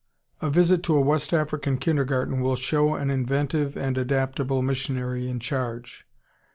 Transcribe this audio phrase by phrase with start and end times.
[0.41, 5.39] ]A visit to a West African Kindergarten will show an inventive and adaptable missionary in
[5.39, 6.07] charge.